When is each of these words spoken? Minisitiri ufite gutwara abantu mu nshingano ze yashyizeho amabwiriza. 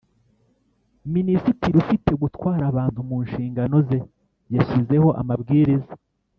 Minisitiri 1.13 1.75
ufite 1.83 2.11
gutwara 2.21 2.63
abantu 2.71 2.99
mu 3.09 3.17
nshingano 3.25 3.75
ze 3.87 3.99
yashyizeho 4.55 5.09
amabwiriza. 5.21 5.93